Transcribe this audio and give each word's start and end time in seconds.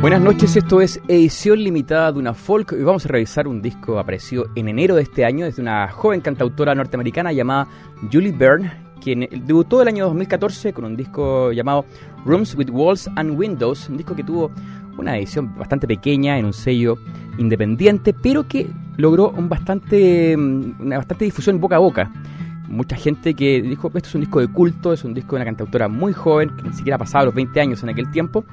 Buenas 0.00 0.22
noches, 0.22 0.56
esto 0.56 0.80
es 0.80 0.98
edición 1.08 1.62
limitada 1.62 2.10
de 2.10 2.18
una 2.18 2.32
folk 2.32 2.72
y 2.72 2.82
vamos 2.82 3.04
a 3.04 3.08
revisar 3.08 3.46
un 3.46 3.60
disco 3.60 3.98
aparecido 3.98 4.46
en 4.54 4.68
enero 4.68 4.96
de 4.96 5.02
este 5.02 5.26
año 5.26 5.44
desde 5.44 5.60
una 5.60 5.90
joven 5.90 6.22
cantautora 6.22 6.74
norteamericana 6.74 7.32
llamada 7.32 7.68
Julie 8.10 8.32
Byrne, 8.32 8.72
quien 8.98 9.28
debutó 9.44 9.82
el 9.82 9.88
año 9.88 10.06
2014 10.06 10.72
con 10.72 10.86
un 10.86 10.96
disco 10.96 11.52
llamado 11.52 11.84
Rooms 12.24 12.54
with 12.54 12.70
Walls 12.70 13.10
and 13.16 13.38
Windows, 13.38 13.90
un 13.90 13.98
disco 13.98 14.16
que 14.16 14.24
tuvo 14.24 14.50
una 14.96 15.18
edición 15.18 15.54
bastante 15.58 15.86
pequeña 15.86 16.38
en 16.38 16.46
un 16.46 16.54
sello 16.54 16.96
independiente, 17.36 18.14
pero 18.14 18.48
que 18.48 18.70
logró 18.96 19.28
un 19.28 19.50
bastante, 19.50 20.34
una 20.34 20.96
bastante 20.96 21.26
difusión 21.26 21.60
boca 21.60 21.76
a 21.76 21.80
boca. 21.80 22.10
Mucha 22.68 22.96
gente 22.96 23.34
que 23.34 23.60
dijo, 23.60 23.88
esto 23.88 24.08
es 24.08 24.14
un 24.14 24.22
disco 24.22 24.40
de 24.40 24.48
culto, 24.48 24.94
es 24.94 25.04
un 25.04 25.12
disco 25.12 25.36
de 25.36 25.42
una 25.42 25.44
cantautora 25.44 25.88
muy 25.88 26.14
joven, 26.14 26.56
que 26.56 26.62
ni 26.62 26.72
siquiera 26.72 26.96
ha 26.96 26.98
pasado 26.98 27.26
los 27.26 27.34
20 27.34 27.60
años 27.60 27.82
en 27.82 27.90
aquel 27.90 28.10
tiempo, 28.10 28.46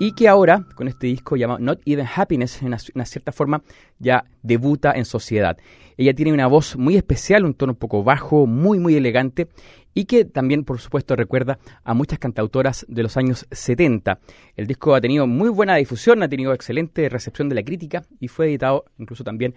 y 0.00 0.12
que 0.12 0.28
ahora, 0.28 0.64
con 0.76 0.86
este 0.86 1.08
disco 1.08 1.36
llamado 1.36 1.58
Not 1.58 1.80
Even 1.84 2.06
Happiness, 2.14 2.62
en 2.62 2.68
una, 2.68 3.04
cierta 3.04 3.32
forma 3.32 3.62
ya 3.98 4.24
debuta 4.42 4.92
en 4.92 5.04
sociedad. 5.04 5.58
Ella 5.96 6.14
tiene 6.14 6.32
una 6.32 6.46
voz 6.46 6.76
muy 6.76 6.96
especial, 6.96 7.44
un 7.44 7.54
tono 7.54 7.72
un 7.72 7.78
poco 7.78 8.04
bajo, 8.04 8.46
muy, 8.46 8.78
muy 8.78 8.94
elegante, 8.94 9.48
y 9.94 10.04
que 10.04 10.24
también, 10.24 10.64
por 10.64 10.78
supuesto, 10.78 11.16
recuerda 11.16 11.58
a 11.82 11.94
muchas 11.94 12.20
cantautoras 12.20 12.86
de 12.88 13.02
los 13.02 13.16
años 13.16 13.46
70. 13.50 14.20
El 14.54 14.68
disco 14.68 14.94
ha 14.94 15.00
tenido 15.00 15.26
muy 15.26 15.48
buena 15.48 15.74
difusión, 15.74 16.22
ha 16.22 16.28
tenido 16.28 16.52
excelente 16.52 17.08
recepción 17.08 17.48
de 17.48 17.56
la 17.56 17.64
crítica 17.64 18.04
y 18.20 18.28
fue 18.28 18.46
editado 18.46 18.84
incluso 18.98 19.24
también 19.24 19.54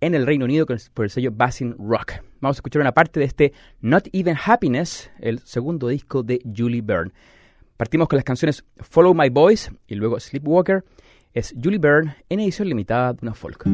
en 0.00 0.14
el 0.14 0.24
Reino 0.24 0.44
Unido 0.44 0.66
por 0.94 1.04
el 1.04 1.10
sello 1.10 1.32
Basin 1.32 1.74
Rock. 1.78 2.12
Vamos 2.40 2.56
a 2.56 2.58
escuchar 2.58 2.80
una 2.80 2.92
parte 2.92 3.18
de 3.18 3.26
este 3.26 3.52
Not 3.80 4.08
Even 4.12 4.36
Happiness, 4.42 5.10
el 5.18 5.40
segundo 5.40 5.88
disco 5.88 6.22
de 6.22 6.40
Julie 6.56 6.80
Byrne. 6.80 7.10
Partimos 7.80 8.08
con 8.08 8.18
las 8.18 8.26
canciones 8.26 8.62
Follow 8.76 9.14
My 9.14 9.30
Voice 9.30 9.72
y 9.86 9.94
luego 9.94 10.20
Sleepwalker. 10.20 10.84
Es 11.32 11.54
Julie 11.58 11.78
Byrne 11.78 12.14
en 12.28 12.40
edición 12.40 12.68
limitada 12.68 13.14
de 13.14 13.20
una 13.22 13.32
folk. 13.32 13.64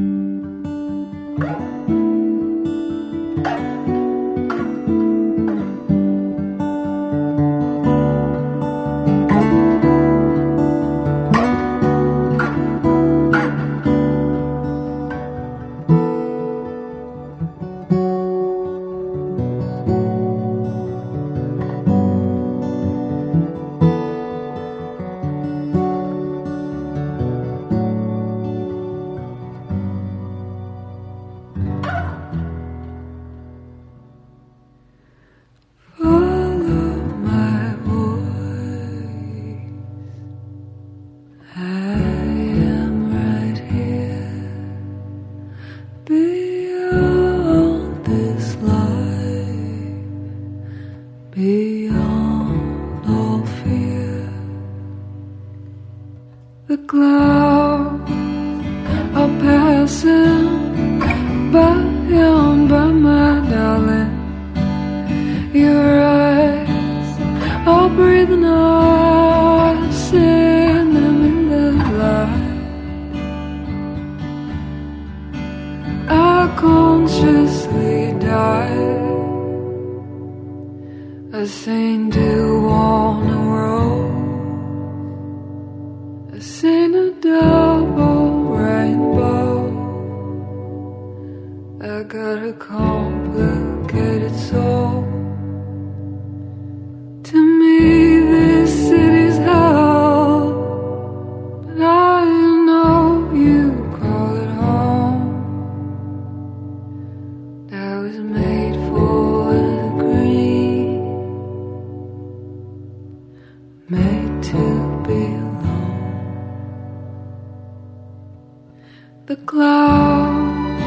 The 119.27 119.35
clouds 119.39 120.81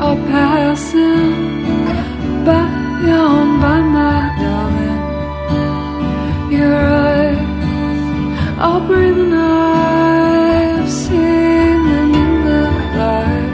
are 0.00 0.16
passing 0.32 1.62
by 2.42 2.64
on 3.04 3.60
by 3.60 3.80
my 3.82 4.32
darling. 4.40 5.02
Your 6.50 6.74
eyes 6.74 7.36
are 8.58 8.80
breathing. 8.86 9.34
I've 9.34 10.88
seen 10.90 11.84
them 11.90 12.14
in 12.24 12.32
the 12.46 12.62
light, 12.96 13.52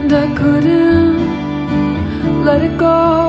and 0.00 0.12
I 0.12 0.26
couldn't 0.34 1.24
let 2.44 2.62
it 2.62 2.76
go. 2.76 3.19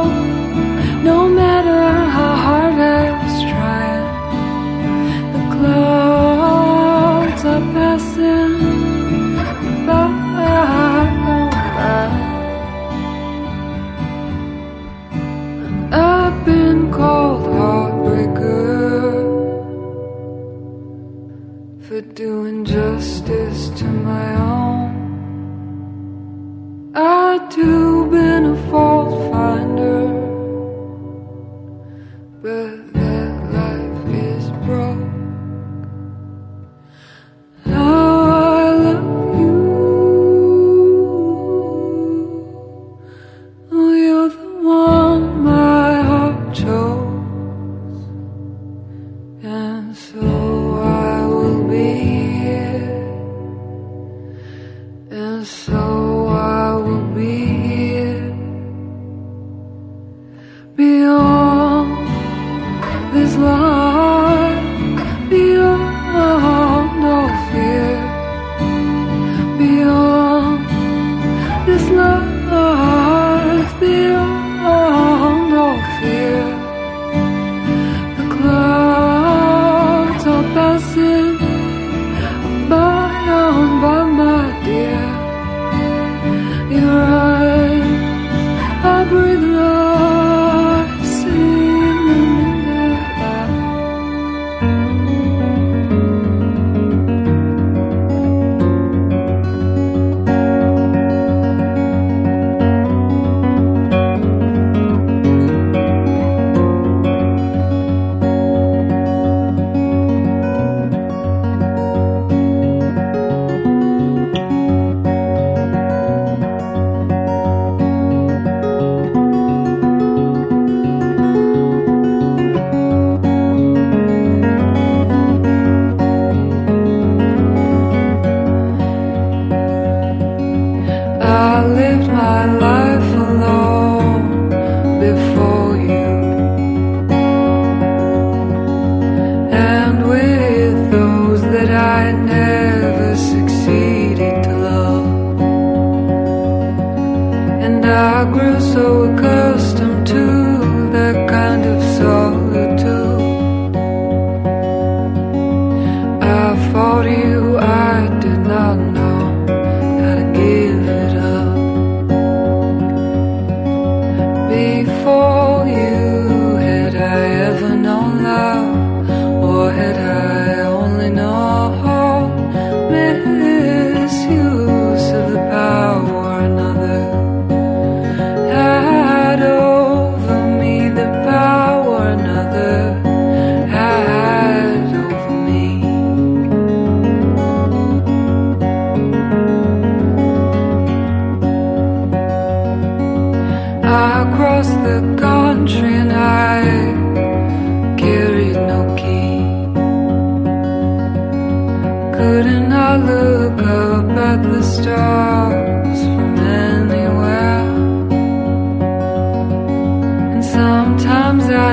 You've 27.61 28.09
been 28.09 28.45
a 28.45 28.55
fool. 28.71 28.90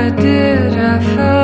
did 0.06 0.78
I 0.78 1.16
fall? 1.16 1.37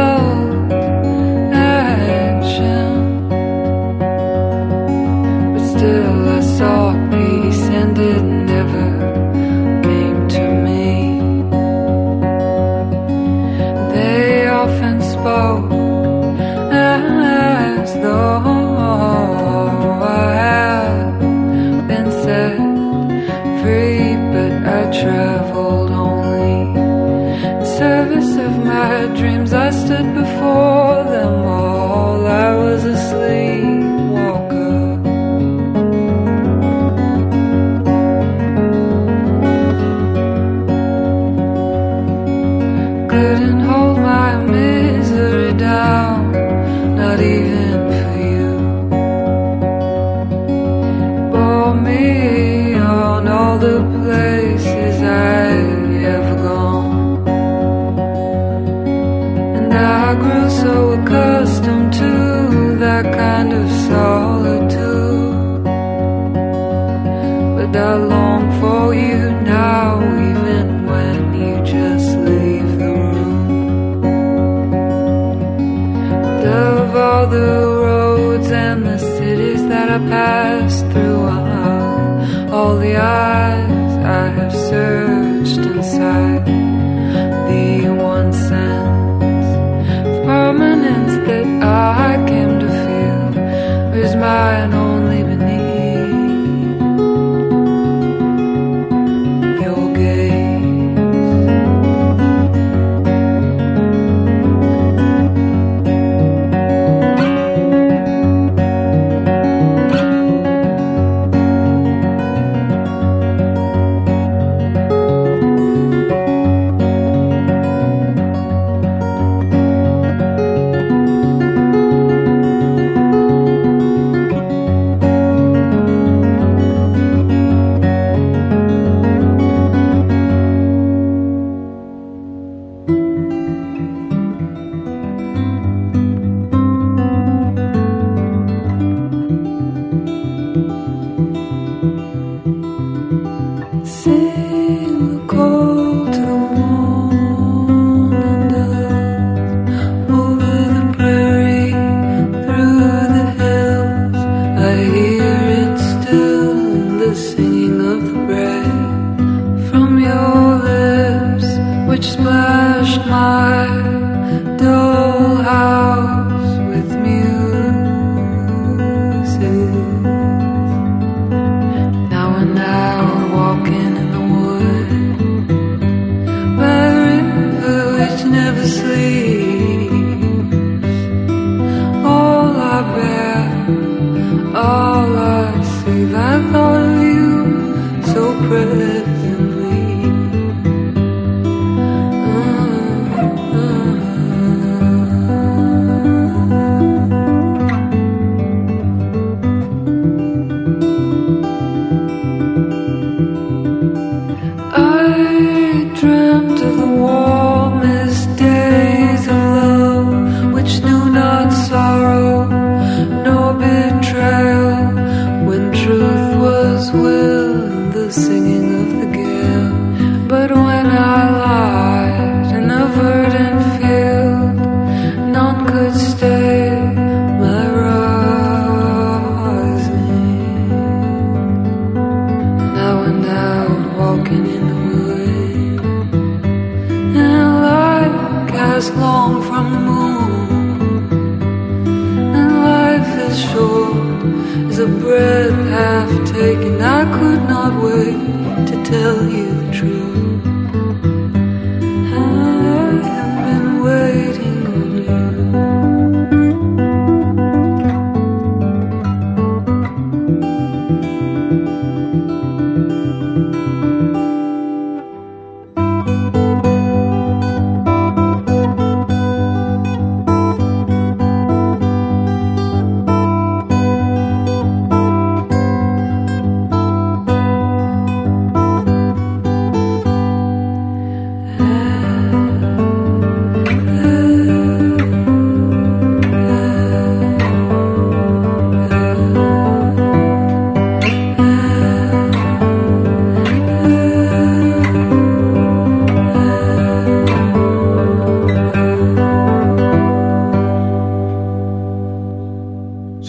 couldn't 43.15 43.61
hold 43.61 43.94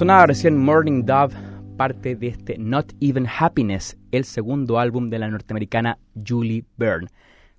Sonaba 0.06 0.28
recién 0.28 0.56
Morning 0.56 1.04
Dove, 1.04 1.34
parte 1.78 2.16
de 2.16 2.28
este 2.28 2.60
Not 2.60 2.94
Even 3.02 3.26
Happiness, 3.26 3.98
el 4.12 4.24
segundo 4.24 4.78
álbum 4.78 5.10
de 5.10 5.18
la 5.18 5.28
norteamericana 5.28 5.98
Julie 6.24 6.64
Byrne. 6.78 7.08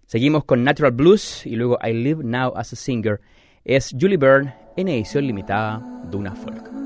Seguimos 0.06 0.44
con 0.44 0.62
Natural 0.62 0.92
Blues 0.92 1.44
y 1.44 1.56
luego 1.56 1.76
I 1.82 1.92
Live 1.92 2.22
Now 2.22 2.52
as 2.56 2.72
a 2.72 2.76
Singer. 2.76 3.20
Es 3.64 3.92
Julie 4.00 4.16
Byrne 4.16 4.54
en 4.76 4.86
edición 4.86 5.26
limitada 5.26 5.82
de 6.08 6.16
una 6.16 6.36
folk. 6.36 6.85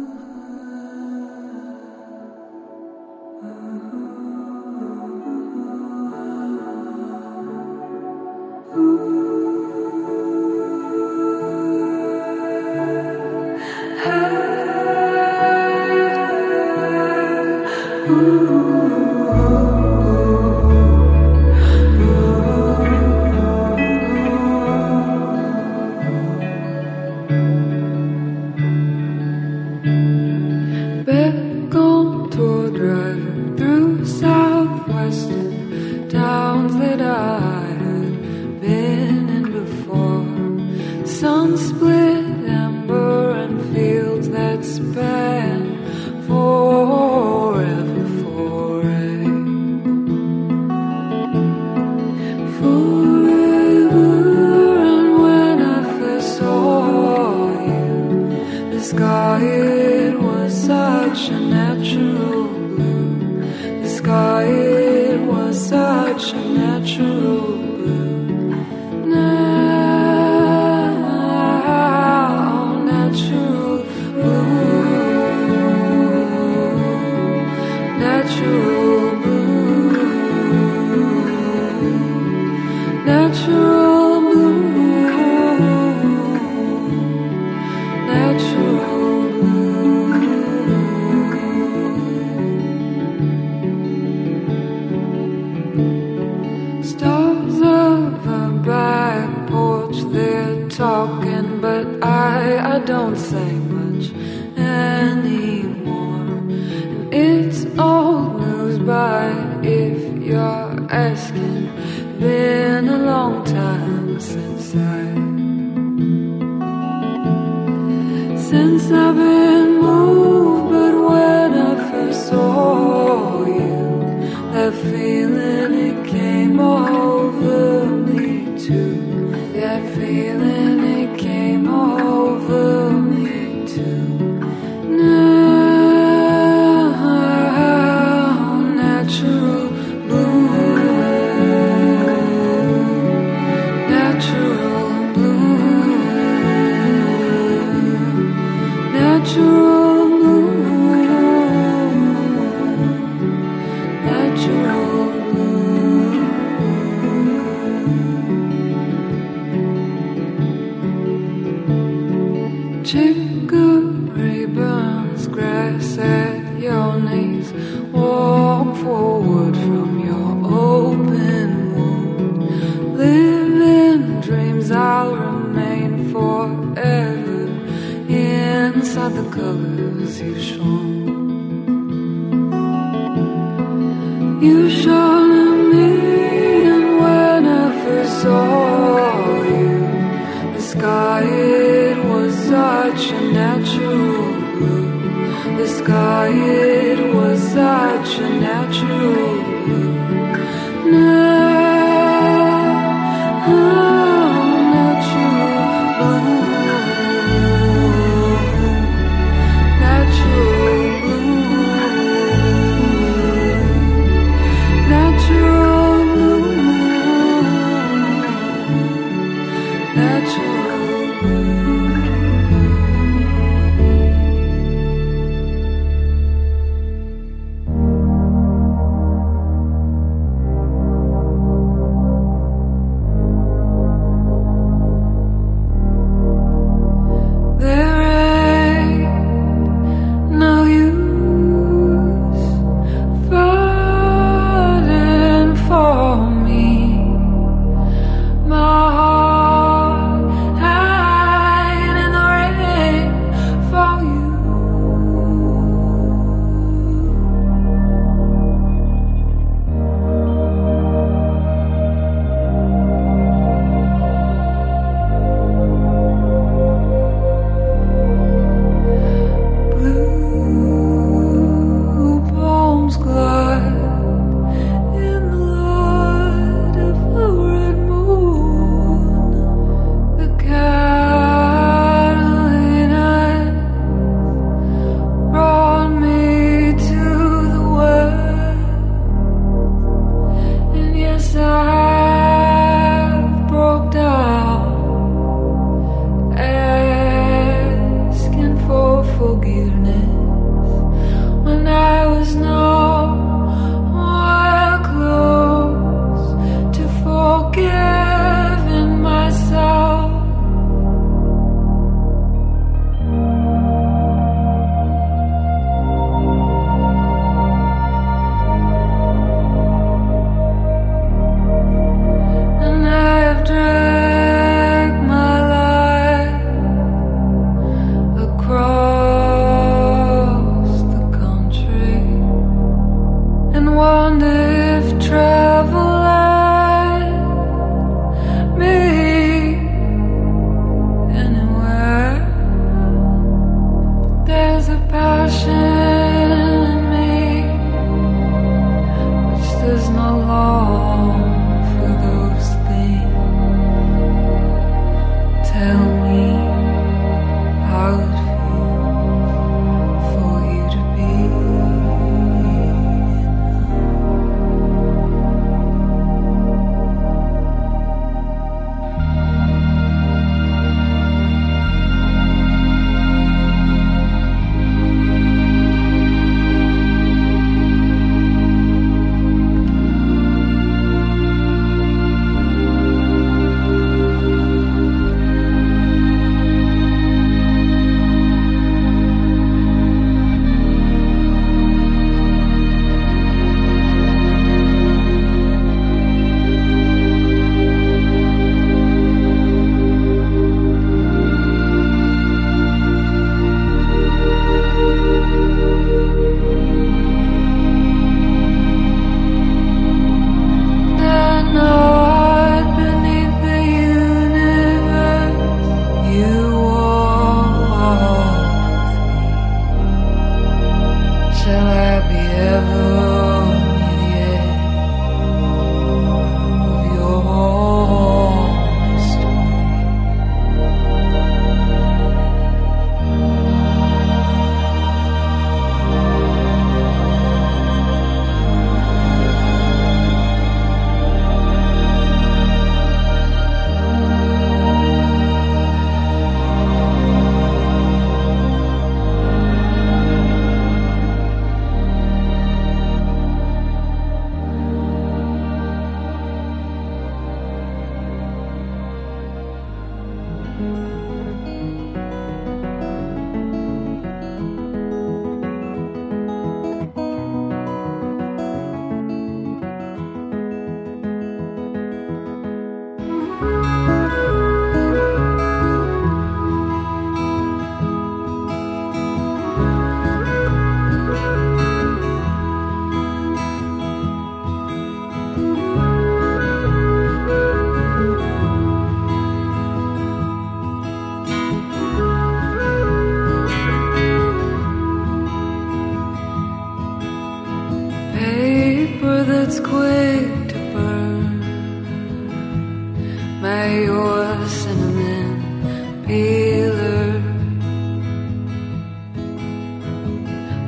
I 102.72 102.78
don't 102.78 103.16
say 103.16 103.52
much 103.52 104.12
anymore. 104.56 105.49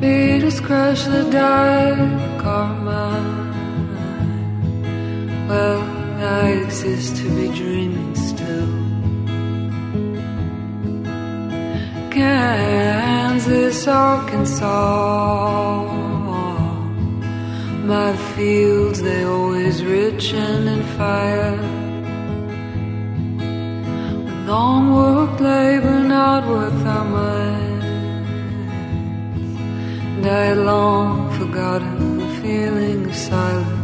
Beatles 0.02 0.60
crush 0.60 1.04
the 1.04 1.22
dark 1.30 1.96
karma. 2.42 3.06
Well, 5.48 5.82
I 6.42 6.48
exist 6.64 7.18
to 7.18 7.26
be 7.36 7.46
dreaming 7.56 8.16
still. 8.16 8.72
Kansas, 12.10 13.86
Arkansas, 13.86 14.64
my 17.84 18.16
fields 18.34 19.00
they 19.02 19.22
always 19.22 19.84
rich 19.84 20.34
and 20.34 20.68
in 20.74 20.82
fire. 20.98 21.56
Long 24.48 24.82
work, 24.92 25.38
labor 25.38 26.02
not 26.02 26.42
worth 26.48 26.86
our 26.86 27.04
money. 27.04 27.61
And 30.22 30.30
I 30.30 30.44
had 30.44 30.58
long 30.58 31.32
forgotten 31.32 32.18
the 32.18 32.28
feeling 32.40 33.06
of 33.06 33.14
silence. 33.16 33.82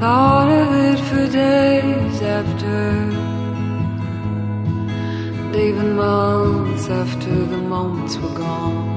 Thought 0.00 0.48
of 0.48 0.72
it 0.72 1.00
for 1.08 1.26
days 1.26 2.22
after, 2.22 3.10
even 5.58 5.96
months 5.96 6.88
after 6.88 7.34
the 7.46 7.58
moments 7.58 8.16
were 8.18 8.34
gone. 8.34 8.87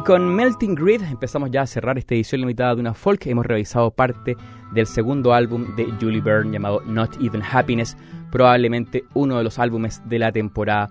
Y 0.00 0.02
con 0.02 0.34
Melting 0.34 0.76
Grid 0.76 1.02
empezamos 1.02 1.50
ya 1.50 1.60
a 1.60 1.66
cerrar 1.66 1.98
esta 1.98 2.14
edición 2.14 2.40
limitada 2.40 2.74
de 2.74 2.80
una 2.80 2.94
folk. 2.94 3.26
Hemos 3.26 3.44
revisado 3.44 3.90
parte 3.90 4.34
del 4.72 4.86
segundo 4.86 5.34
álbum 5.34 5.76
de 5.76 5.92
Julie 6.00 6.22
Byrne 6.22 6.52
llamado 6.52 6.80
Not 6.86 7.20
Even 7.20 7.42
Happiness, 7.42 7.98
probablemente 8.32 9.04
uno 9.12 9.36
de 9.36 9.44
los 9.44 9.58
álbumes 9.58 10.00
de 10.06 10.18
la 10.18 10.32
temporada 10.32 10.88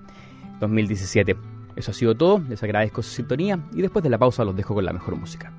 2017. 0.60 1.36
Eso 1.76 1.89
ha 1.89 1.93
sido 1.95 2.13
todo, 2.13 2.39
les 2.48 2.62
agradezco 2.62 3.02
su 3.02 3.10
sintonía 3.10 3.60
y 3.74 3.82
después 3.82 4.04
de 4.04 4.12
la 4.12 4.19
pausa 4.19 4.45
los 4.45 4.56
dejo 4.56 4.76
con 4.76 4.86
la 4.86 4.93
mejor 4.93 5.15
música. 5.15 5.52